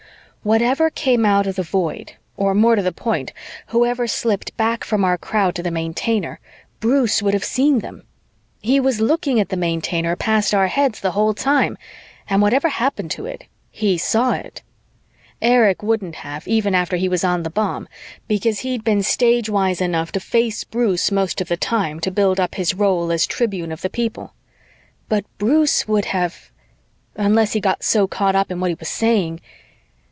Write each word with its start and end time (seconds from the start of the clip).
Whatever 0.43 0.89
came 0.89 1.23
out 1.23 1.45
of 1.45 1.55
the 1.55 1.61
Void, 1.61 2.13
or, 2.35 2.55
more 2.55 2.75
to 2.75 2.81
the 2.81 2.91
point, 2.91 3.31
whoever 3.67 4.07
slipped 4.07 4.57
back 4.57 4.83
from 4.83 5.03
our 5.05 5.15
crowd 5.15 5.53
to 5.53 5.61
the 5.61 5.69
Maintainer, 5.69 6.39
Bruce 6.79 7.21
would 7.21 7.35
have 7.35 7.43
seen 7.43 7.77
them. 7.81 8.01
He 8.59 8.79
was 8.79 8.99
looking 8.99 9.39
at 9.39 9.49
the 9.49 9.55
Maintainer 9.55 10.15
past 10.15 10.55
our 10.55 10.65
heads 10.65 10.99
the 10.99 11.11
whole 11.11 11.35
time, 11.35 11.77
and 12.27 12.41
whatever 12.41 12.69
happened 12.69 13.11
to 13.11 13.27
it, 13.27 13.43
he 13.69 13.99
saw 13.99 14.31
it. 14.33 14.63
Erich 15.43 15.83
wouldn't 15.83 16.15
have, 16.15 16.47
even 16.47 16.73
after 16.73 16.97
he 16.97 17.07
was 17.07 17.23
on 17.23 17.43
the 17.43 17.51
bomb, 17.51 17.87
because 18.27 18.61
he'd 18.61 18.83
been 18.83 19.03
stagewise 19.03 19.79
enough 19.79 20.11
to 20.11 20.19
face 20.19 20.63
Bruce 20.63 21.11
most 21.11 21.39
of 21.39 21.49
the 21.49 21.55
time 21.57 21.99
to 21.99 22.09
build 22.09 22.39
up 22.39 22.55
his 22.55 22.73
role 22.73 23.11
as 23.11 23.27
tribune 23.27 23.71
of 23.71 23.83
the 23.83 23.91
people. 23.91 24.33
But 25.07 25.23
Bruce 25.37 25.87
would 25.87 26.05
have 26.05 26.49
unless 27.15 27.53
he 27.53 27.59
got 27.59 27.83
so 27.83 28.07
caught 28.07 28.35
up 28.35 28.49
in 28.49 28.59
what 28.59 28.71
he 28.71 28.73
was 28.79 28.89
saying.... 28.89 29.39